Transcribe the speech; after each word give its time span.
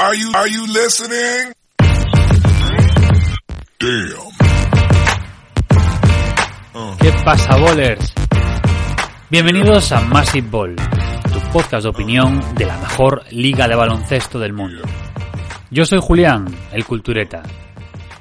Are 0.00 0.14
you? 0.14 0.30
Damn. 6.70 6.96
¿Qué 7.00 7.12
pasa, 7.24 7.56
bowlers? 7.56 8.14
Bienvenidos 9.28 9.90
a 9.90 10.00
Massive 10.02 10.48
Ball, 10.48 10.76
tu 10.76 11.40
podcast 11.52 11.82
de 11.82 11.88
opinión 11.88 12.40
de 12.54 12.66
la 12.66 12.78
mejor 12.78 13.24
liga 13.32 13.66
de 13.66 13.74
baloncesto 13.74 14.38
del 14.38 14.52
mundo. 14.52 14.82
Yo 15.72 15.84
soy 15.84 15.98
Julián, 16.00 16.46
el 16.72 16.84
cultureta, 16.84 17.42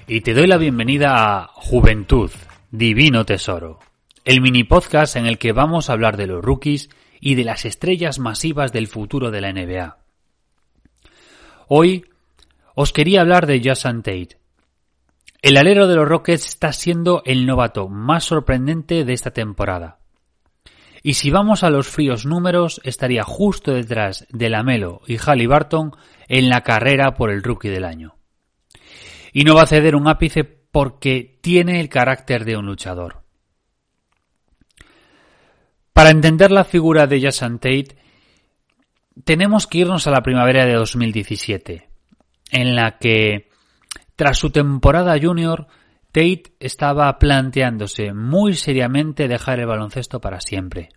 y 0.08 0.22
te 0.22 0.34
doy 0.34 0.48
la 0.48 0.58
bienvenida 0.58 1.41
a 1.41 1.48
Juventud, 1.53 2.31
Divino 2.72 3.23
Tesoro, 3.23 3.78
el 4.25 4.41
mini 4.41 4.64
podcast 4.64 5.16
en 5.16 5.28
el 5.28 5.38
que 5.38 5.52
vamos 5.52 5.91
a 5.91 5.94
hablar 5.94 6.17
de 6.17 6.25
los 6.25 6.44
rookies 6.44 6.89
y 7.20 7.36
de 7.36 7.44
las 7.44 7.66
estrellas 7.66 8.17
masivas 8.17 8.73
del 8.73 8.88
futuro 8.88 9.30
de 9.30 9.41
la 9.41 9.53
NBA. 9.53 10.06
Hoy 11.70 12.05
os 12.76 12.94
quería 12.94 13.21
hablar 13.21 13.45
de 13.45 13.62
Jason 13.62 14.02
Tate. 14.02 14.38
El 15.42 15.58
alero 15.58 15.88
de 15.88 15.95
los 15.95 16.08
Rockets 16.08 16.47
está 16.47 16.72
siendo 16.72 17.22
el 17.25 17.45
novato 17.45 17.89
más 17.89 18.23
sorprendente 18.23 19.03
de 19.03 19.14
esta 19.14 19.31
temporada. 19.31 20.00
Y 21.03 21.16
si 21.16 21.30
vamos 21.30 21.64
a 21.64 21.69
los 21.69 21.88
fríos 21.88 22.25
números, 22.25 22.80
estaría 22.83 23.23
justo 23.23 23.73
detrás 23.73 24.25
de 24.30 24.50
Lamelo 24.50 25.02
y 25.08 25.17
Halliburton 25.17 25.92
en 26.27 26.50
la 26.50 26.61
carrera 26.61 27.16
por 27.16 27.31
el 27.31 27.44
rookie 27.44 27.70
del 27.70 27.83
año. 27.83 28.16
Y 29.33 29.44
no 29.44 29.55
va 29.55 29.64
a 29.64 29.67
ceder 29.67 29.95
un 29.95 30.08
ápice 30.08 30.44
porque 30.44 31.38
tiene 31.42 31.81
el 31.81 31.89
carácter 31.89 32.45
de 32.45 32.55
un 32.55 32.66
luchador. 32.66 33.23
Para 35.92 36.11
entender 36.11 36.52
la 36.52 36.64
figura 36.64 37.08
de 37.08 37.22
Jason 37.22 37.59
Tate, 37.59 37.97
tenemos 39.23 39.68
que 39.68 39.80
irnos 39.80 40.08
a 40.08 40.12
la 40.12 40.22
primavera 40.22 40.66
de 40.66 40.73
2017, 40.73 41.90
en 42.52 42.76
la 42.76 42.98
que, 42.98 43.50
tras 44.16 44.38
su 44.38 44.52
temporada 44.52 45.18
junior, 45.22 45.68
Tate 46.12 46.56
estaba 46.60 47.18
planteándose 47.20 48.14
muy 48.14 48.54
seriamente 48.56 49.28
dejar 49.28 49.60
el 49.60 49.68
baloncesto 49.68 50.20
para 50.22 50.42
siempre. 50.42 50.90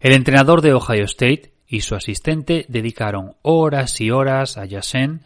El 0.00 0.12
entrenador 0.14 0.62
de 0.62 0.74
Ohio 0.74 1.04
State 1.04 1.54
y 1.66 1.82
su 1.82 1.94
asistente 1.94 2.66
dedicaron 2.68 3.36
horas 3.42 4.00
y 4.00 4.10
horas 4.10 4.58
a 4.58 4.66
Jason 4.68 5.22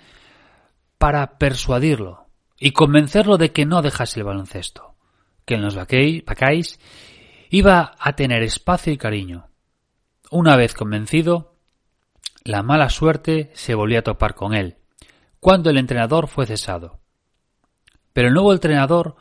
para 0.98 1.38
persuadirlo 1.38 2.26
y 2.58 2.72
convencerlo 2.72 3.38
de 3.38 3.52
que 3.52 3.64
no 3.64 3.82
dejase 3.82 4.20
el 4.20 4.26
baloncesto, 4.26 4.94
que 5.44 5.54
en 5.54 5.62
los 5.62 5.76
iba 7.50 7.94
a 7.98 8.12
tener 8.16 8.42
espacio 8.42 8.92
y 8.92 8.98
cariño. 8.98 9.48
Una 10.30 10.56
vez 10.56 10.74
convencido, 10.74 11.54
la 12.44 12.62
mala 12.62 12.88
suerte 12.88 13.50
se 13.54 13.74
volvió 13.74 14.00
a 14.00 14.02
topar 14.02 14.34
con 14.34 14.54
él, 14.54 14.76
cuando 15.40 15.70
el 15.70 15.78
entrenador 15.78 16.28
fue 16.28 16.46
cesado. 16.46 17.00
Pero 18.12 18.28
el 18.28 18.34
nuevo 18.34 18.52
entrenador 18.52 19.16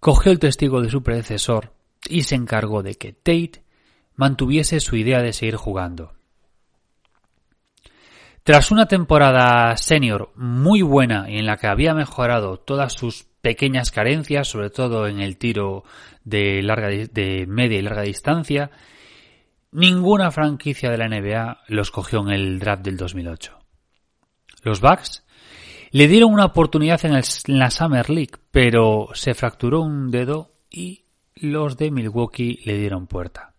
cogió 0.00 0.32
el 0.32 0.38
testigo 0.38 0.80
de 0.80 0.90
su 0.90 1.02
predecesor 1.02 1.72
y 2.08 2.22
se 2.22 2.34
encargó 2.34 2.82
de 2.82 2.94
que 2.94 3.12
Tate 3.12 3.64
mantuviese 4.14 4.80
su 4.80 4.96
idea 4.96 5.20
de 5.20 5.32
seguir 5.32 5.56
jugando. 5.56 6.14
Tras 8.42 8.70
una 8.70 8.86
temporada 8.86 9.76
senior 9.76 10.32
muy 10.34 10.80
buena 10.80 11.28
y 11.28 11.36
en 11.36 11.46
la 11.46 11.58
que 11.58 11.66
había 11.66 11.92
mejorado 11.92 12.56
todas 12.56 12.94
sus 12.94 13.26
pequeñas 13.42 13.90
carencias, 13.90 14.48
sobre 14.48 14.70
todo 14.70 15.06
en 15.06 15.20
el 15.20 15.36
tiro 15.36 15.84
de, 16.24 16.62
larga, 16.62 16.88
de 16.88 17.44
media 17.46 17.78
y 17.78 17.82
larga 17.82 18.02
distancia, 18.02 18.70
ninguna 19.72 20.30
franquicia 20.30 20.90
de 20.90 20.98
la 20.98 21.08
NBA 21.08 21.64
los 21.68 21.90
cogió 21.90 22.20
en 22.20 22.30
el 22.30 22.58
draft 22.58 22.82
del 22.82 22.96
2008. 22.96 23.58
Los 24.62 24.80
Bucks 24.80 25.24
le 25.90 26.08
dieron 26.08 26.32
una 26.32 26.46
oportunidad 26.46 27.04
en, 27.04 27.14
en 27.14 27.58
la 27.58 27.70
Summer 27.70 28.10
League, 28.10 28.32
pero 28.50 29.08
se 29.14 29.34
fracturó 29.34 29.80
un 29.80 30.10
dedo 30.10 30.52
y 30.70 31.04
los 31.34 31.76
de 31.76 31.90
Milwaukee 31.90 32.60
le 32.64 32.78
dieron 32.78 33.06
puerta. 33.06 33.54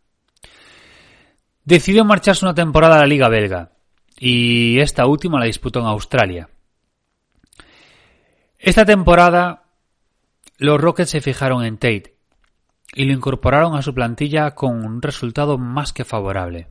Decidió 1.64 2.04
marcharse 2.06 2.46
una 2.46 2.54
temporada 2.54 2.96
a 2.96 3.00
la 3.00 3.08
Liga 3.08 3.30
Belga 3.30 3.72
y 4.18 4.80
esta 4.80 5.06
última 5.06 5.40
la 5.40 5.46
disputó 5.46 5.80
en 5.80 5.86
Australia. 5.86 6.50
Esta 8.58 8.86
temporada 8.86 9.64
los 10.58 10.82
Rockets 10.82 11.12
se 11.12 11.22
fijaron 11.22 11.64
en 11.64 11.78
Tate 11.78 12.19
y 12.94 13.06
lo 13.06 13.14
incorporaron 13.14 13.76
a 13.76 13.82
su 13.82 13.94
plantilla 13.94 14.52
con 14.56 14.86
un 14.86 15.02
resultado 15.02 15.58
más 15.58 15.94
que 15.94 16.06
favorable. 16.06 16.68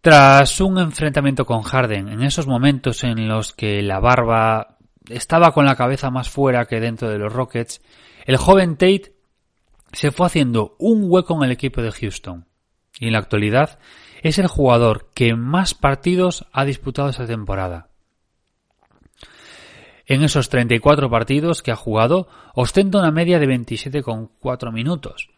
Tras 0.00 0.60
un 0.60 0.78
enfrentamiento 0.78 1.44
con 1.44 1.62
Harden, 1.62 2.08
en 2.08 2.22
esos 2.22 2.46
momentos 2.46 3.02
en 3.02 3.28
los 3.28 3.52
que 3.52 3.82
la 3.82 3.98
barba 3.98 4.78
estaba 5.08 5.52
con 5.52 5.64
la 5.66 5.76
cabeza 5.76 6.10
más 6.10 6.30
fuera 6.30 6.66
que 6.66 6.80
dentro 6.80 7.08
de 7.08 7.18
los 7.18 7.32
Rockets, 7.32 7.80
el 8.24 8.36
joven 8.36 8.76
Tate 8.76 9.16
se 9.92 10.10
fue 10.10 10.26
haciendo 10.26 10.76
un 10.78 11.04
hueco 11.06 11.36
en 11.36 11.44
el 11.44 11.52
equipo 11.52 11.82
de 11.82 11.92
Houston 11.92 12.46
y 12.98 13.06
en 13.06 13.12
la 13.12 13.18
actualidad 13.18 13.78
es 14.22 14.38
el 14.38 14.46
jugador 14.46 15.10
que 15.14 15.34
más 15.34 15.74
partidos 15.74 16.46
ha 16.52 16.64
disputado 16.64 17.08
esta 17.08 17.26
temporada. 17.26 17.88
En 20.06 20.22
esos 20.22 20.48
34 20.48 21.10
partidos 21.10 21.62
que 21.62 21.72
ha 21.72 21.76
jugado, 21.76 22.28
ostenta 22.54 22.98
una 22.98 23.10
media 23.10 23.40
de 23.40 23.46
27,4 23.46 24.72
minutos. 24.72 25.30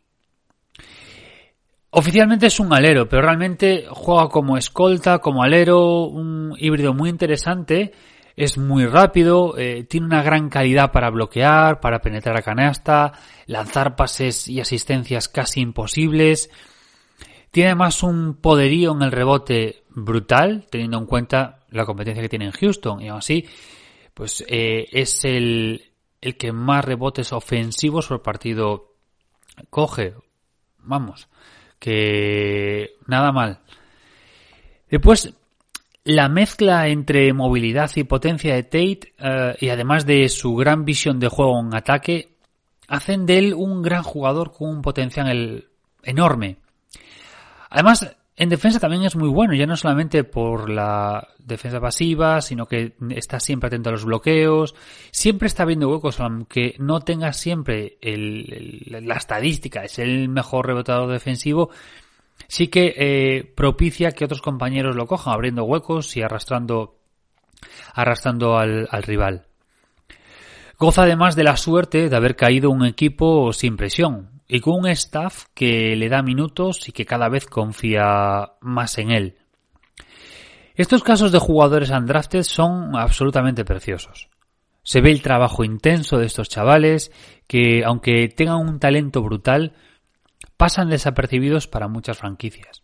Oficialmente 1.91 2.47
es 2.47 2.61
un 2.61 2.75
alero, 2.75 3.09
pero 3.09 3.23
realmente 3.23 3.87
juega 3.89 4.29
como 4.29 4.59
escolta, 4.59 5.21
como 5.21 5.43
alero, 5.43 6.05
un 6.05 6.55
híbrido 6.59 6.93
muy 6.93 7.09
interesante. 7.09 7.93
Es 8.37 8.59
muy 8.59 8.85
rápido, 8.85 9.57
eh, 9.57 9.85
tiene 9.85 10.07
una 10.07 10.23
gran 10.23 10.51
calidad 10.51 10.93
para 10.93 11.11
bloquear, 11.11 11.81
para 11.81 12.01
penetrar 12.01 12.37
a 12.37 12.43
canasta, 12.43 13.13
lanzar 13.47 13.97
pases 13.97 14.49
y 14.49 14.61
asistencias 14.61 15.29
casi 15.29 15.61
imposibles. 15.61 16.51
Tiene 17.51 17.71
además 17.71 18.03
un 18.03 18.35
poderío 18.35 18.93
en 18.93 19.03
el 19.03 19.11
rebote 19.11 19.83
brutal, 19.89 20.67
teniendo 20.71 20.99
en 20.99 21.07
cuenta 21.07 21.61
la 21.71 21.87
competencia 21.87 22.23
que 22.23 22.29
tiene 22.29 22.45
en 22.45 22.53
Houston. 22.53 23.01
Y 23.01 23.09
aún 23.09 23.19
así, 23.19 23.47
pues 24.19 24.45
eh, 24.49 24.89
es 24.91 25.25
el, 25.25 25.93
el 26.21 26.37
que 26.37 26.51
más 26.51 26.85
rebotes 26.85 27.33
ofensivos 27.33 28.09
por 28.09 28.21
partido 28.21 28.97
coge. 29.71 30.15
Vamos, 30.79 31.29
que 31.79 32.97
nada 33.07 33.31
mal. 33.31 33.61
Después, 34.91 35.33
la 36.03 36.29
mezcla 36.29 36.89
entre 36.89 37.33
movilidad 37.33 37.93
y 37.95 38.03
potencia 38.03 38.57
de 38.57 38.65
Tate 38.65 39.15
eh, 39.19 39.57
y 39.61 39.69
además 39.69 40.05
de 40.05 40.29
su 40.29 40.57
gran 40.57 40.85
visión 40.85 41.21
de 41.21 41.29
juego 41.29 41.61
en 41.61 41.77
ataque 41.77 42.35
hacen 42.89 43.25
de 43.25 43.39
él 43.39 43.55
un 43.55 43.83
gran 43.83 44.03
jugador 44.03 44.51
con 44.51 44.69
un 44.69 44.83
potencial 44.83 45.69
enorme. 46.03 46.57
Además, 47.71 48.17
en 48.41 48.49
defensa 48.51 48.79
también 48.79 49.03
es 49.03 49.17
muy 49.17 49.29
bueno, 49.29 49.53
ya 49.55 49.67
no 49.67 49.77
solamente 49.77 50.23
por 50.23 50.71
la 50.71 51.27
defensa 51.39 51.81
pasiva, 51.81 52.41
sino 52.41 52.67
que 52.67 52.95
está 53.11 53.41
siempre 53.41 53.67
atento 53.67 53.89
a 53.89 53.93
los 53.93 54.05
bloqueos, 54.05 54.77
siempre 55.11 55.49
está 55.49 55.65
viendo 55.65 55.89
huecos, 55.89 56.21
aunque 56.21 56.77
no 56.79 57.01
tenga 57.01 57.33
siempre 57.33 57.99
la 58.01 59.17
estadística, 59.17 59.83
es 59.83 59.99
el 59.99 60.29
mejor 60.29 60.69
rebotador 60.69 61.11
defensivo, 61.11 61.71
sí 62.47 62.69
que 62.69 62.95
eh, 62.97 63.53
propicia 63.57 64.13
que 64.13 64.25
otros 64.25 64.41
compañeros 64.41 64.95
lo 64.95 65.09
cojan, 65.09 65.35
abriendo 65.35 65.65
huecos 65.65 66.17
y 66.17 66.23
arrastrando, 66.23 67.01
arrastrando 67.93 68.57
al, 68.57 68.87
al 68.93 69.03
rival. 69.03 69.47
Goza 70.79 71.03
además 71.03 71.35
de 71.35 71.43
la 71.43 71.57
suerte 71.57 72.09
de 72.09 72.17
haber 72.17 72.37
caído 72.37 72.71
un 72.71 72.87
equipo 72.87 73.53
sin 73.53 73.77
presión, 73.77 74.38
y 74.49 74.61
con 74.61 74.81
un 74.81 74.87
staff 74.89 75.45
que 75.55 75.95
le 75.95 76.09
da 76.09 76.23
minutos 76.23 76.89
y 76.89 76.93
que 76.93 77.05
cada 77.05 77.29
vez 77.29 77.47
confía 77.47 78.53
más 78.63 78.97
en 78.97 79.11
él. 79.11 79.37
Estos 80.75 81.03
casos 81.03 81.33
de 81.33 81.39
jugadores 81.39 81.91
undrafted 81.91 82.43
son 82.43 82.97
absolutamente 82.97 83.65
preciosos. 83.65 84.29
Se 84.83 85.03
ve 85.03 85.11
el 85.11 85.21
trabajo 85.21 85.65
intenso 85.65 86.17
de 86.17 86.27
estos 86.27 86.49
chavales 86.49 87.13
que, 87.47 87.85
aunque 87.85 88.29
tengan 88.29 88.61
un 88.61 88.79
talento 88.79 89.23
brutal, 89.23 89.75
pasan 90.57 90.89
desapercibidos 90.89 91.67
para 91.67 91.89
muchas 91.89 92.17
franquicias. 92.17 92.83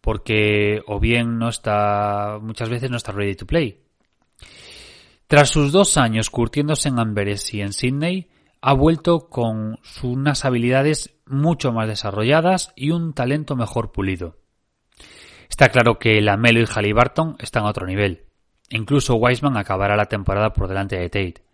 porque 0.00 0.80
o 0.86 0.98
bien 0.98 1.38
no 1.38 1.50
está, 1.50 2.38
muchas 2.40 2.70
veces 2.70 2.90
no 2.90 2.96
está 2.96 3.12
ready 3.12 3.34
to 3.34 3.46
play. 3.46 3.80
Tras 5.26 5.50
sus 5.50 5.72
dos 5.72 5.98
años 5.98 6.30
curtiéndose 6.30 6.88
en 6.88 6.98
Amberes 6.98 7.52
y 7.52 7.60
en 7.60 7.72
Sydney, 7.72 8.30
ha 8.62 8.72
vuelto 8.74 9.28
con 9.28 9.78
unas 10.02 10.44
habilidades 10.44 11.14
mucho 11.26 11.72
más 11.72 11.88
desarrolladas 11.88 12.72
y 12.76 12.90
un 12.90 13.14
talento 13.14 13.56
mejor 13.56 13.92
pulido. 13.92 14.36
Está 15.48 15.68
claro 15.68 15.98
que 15.98 16.20
Lamelo 16.20 16.60
y 16.60 16.66
Halliburton 16.66 17.36
están 17.38 17.64
a 17.64 17.70
otro 17.70 17.86
nivel. 17.86 18.26
Incluso 18.70 19.16
Wiseman 19.16 19.56
acabará 19.56 19.96
la 19.96 20.06
temporada 20.06 20.52
por 20.52 20.68
delante 20.68 20.96
de 20.96 21.08
Tate. 21.08 21.44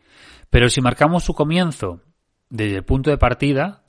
Pero 0.50 0.68
si 0.68 0.80
marcamos 0.80 1.24
su 1.24 1.34
comienzo 1.34 2.02
desde 2.50 2.76
el 2.76 2.84
punto 2.84 3.10
de 3.10 3.18
partida, 3.18 3.84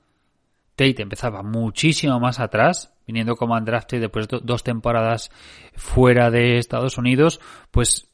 Tate 0.76 1.02
empezaba 1.02 1.44
muchísimo 1.44 2.20
más 2.20 2.40
atrás, 2.40 2.94
viniendo 3.06 3.36
como 3.36 3.56
undrafted 3.56 4.00
después 4.00 4.28
de 4.28 4.40
dos 4.44 4.64
temporadas 4.64 5.32
fuera 5.76 6.30
de 6.30 6.58
Estados 6.58 6.98
Unidos, 6.98 7.42
pues 7.72 8.08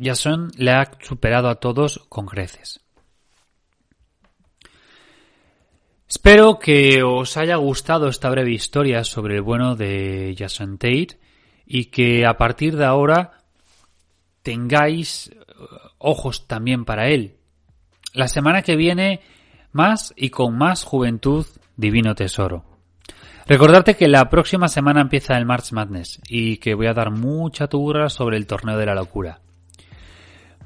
Jason 0.00 0.50
le 0.56 0.72
ha 0.72 0.90
superado 1.00 1.48
a 1.48 1.56
todos 1.56 2.06
con 2.08 2.26
creces. 2.26 2.80
Espero 6.10 6.58
que 6.58 7.04
os 7.04 7.36
haya 7.36 7.54
gustado 7.54 8.08
esta 8.08 8.28
breve 8.30 8.50
historia 8.50 9.04
sobre 9.04 9.36
el 9.36 9.42
bueno 9.42 9.76
de 9.76 10.34
Jason 10.36 10.76
Tate 10.76 11.20
y 11.64 11.84
que 11.84 12.26
a 12.26 12.36
partir 12.36 12.76
de 12.76 12.84
ahora 12.84 13.38
tengáis 14.42 15.28
eh, 15.28 15.36
ojos 15.98 16.48
también 16.48 16.84
para 16.84 17.10
él. 17.10 17.36
La 18.12 18.26
semana 18.26 18.62
que 18.62 18.74
viene, 18.74 19.20
más 19.70 20.12
y 20.16 20.30
con 20.30 20.58
más 20.58 20.82
juventud, 20.82 21.46
divino 21.76 22.16
tesoro. 22.16 22.64
Recordarte 23.46 23.94
que 23.94 24.08
la 24.08 24.28
próxima 24.28 24.66
semana 24.66 25.02
empieza 25.02 25.38
el 25.38 25.46
March 25.46 25.70
Madness 25.70 26.20
y 26.28 26.56
que 26.56 26.74
voy 26.74 26.88
a 26.88 26.92
dar 26.92 27.12
mucha 27.12 27.68
turra 27.68 28.08
sobre 28.08 28.36
el 28.36 28.48
torneo 28.48 28.76
de 28.76 28.86
la 28.86 28.96
locura. 28.96 29.42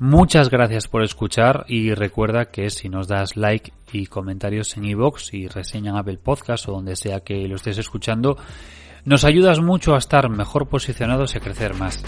Muchas 0.01 0.51
gracias 0.51 0.89
por 0.89 1.05
escuchar 1.05 1.65
y 1.69 1.95
recuerda 1.95 2.47
que 2.47 2.69
si 2.71 2.89
nos 2.89 3.07
das 3.07 3.37
like 3.37 3.73
y 3.93 4.07
comentarios 4.07 4.77
en 4.77 4.87
iVoox 4.87 5.33
y 5.35 5.47
reseñan 5.47 5.97
Apple 5.97 6.19
Podcast 6.19 6.69
o 6.69 6.73
donde 6.73 6.97
sea 6.97 7.21
que 7.21 7.47
lo 7.47 7.55
estés 7.55 7.79
escuchando, 7.79 8.37
nos 9.05 9.25
ayudas 9.25 9.61
mucho 9.61 9.95
a 9.95 9.99
estar 9.99 10.29
mejor 10.29 10.69
posicionados 10.69 11.35
y 11.35 11.39
a 11.39 11.41
crecer 11.41 11.75
más. 11.75 12.03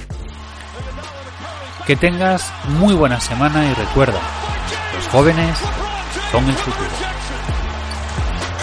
Que 1.87 1.94
tengas 1.94 2.53
muy 2.81 2.94
buena 2.94 3.21
semana 3.21 3.71
y 3.71 3.75
recuerda, 3.75 4.21
los 4.97 5.06
jóvenes 5.09 5.56
son 6.33 6.44
el 6.49 6.55
futuro. 6.55 6.91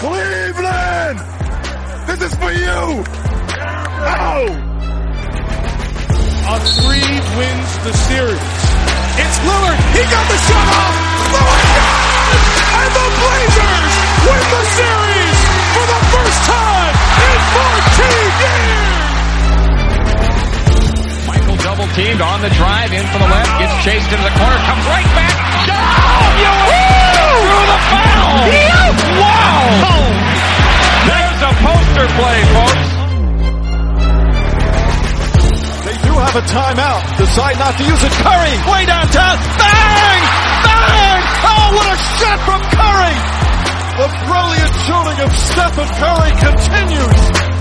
Cleveland! 0.00 1.20
This 2.06 2.30
is 2.30 2.36
for 2.36 2.52
you! 2.52 3.04
A 6.46 6.60
three 6.60 7.20
wins 7.38 7.78
the 7.84 7.92
series. 7.94 8.63
It's 10.04 10.12
He 10.12 10.20
got 10.20 10.28
the 10.28 10.36
shot 10.36 10.68
off. 10.68 11.00
Lillard 11.32 11.64
got 11.80 12.28
it! 12.28 12.44
And 12.76 12.92
the 12.92 13.08
Blazers 13.24 13.94
win 14.20 14.44
the 14.52 14.64
series 14.76 15.40
for 15.72 15.84
the 15.88 16.00
first 16.12 16.40
time 16.44 16.92
in 17.24 17.40
14 17.56 18.44
years. 18.44 18.84
Michael 21.24 21.56
double 21.64 21.88
teamed 21.96 22.20
on 22.20 22.44
the 22.44 22.52
drive 22.52 22.92
in 22.92 23.00
from 23.08 23.24
the 23.24 23.32
left, 23.32 23.48
gets 23.56 23.72
chased 23.80 24.12
into 24.12 24.28
the 24.28 24.36
corner, 24.36 24.60
comes 24.68 24.84
right 24.92 25.08
back. 25.16 25.32
Oh, 25.72 25.72
Down! 25.72 26.68
Through 27.24 27.64
the 27.64 27.80
foul! 27.88 28.44
Wow! 29.24 29.72
There's 31.08 31.40
a 31.48 31.52
poster 31.64 32.06
play, 32.12 32.44
folks. 32.52 32.92
They 35.88 35.96
do 36.04 36.12
have 36.12 36.36
a 36.36 36.44
timeout. 36.44 36.83
Decide 37.34 37.58
not 37.58 37.76
to 37.78 37.82
use 37.82 38.04
it. 38.04 38.12
Curry, 38.22 38.54
way 38.70 38.86
downtown. 38.86 39.36
Bang! 39.58 40.22
Bang! 40.62 41.20
Oh, 41.42 41.66
what 41.74 41.86
a 41.90 41.98
shot 41.98 42.38
from 42.46 42.62
Curry! 42.62 43.16
The 43.98 44.08
brilliant 44.30 44.74
shooting 44.86 45.18
of 45.18 45.34
Stephen 45.34 45.88
Curry 45.98 46.30
continues. 46.38 47.53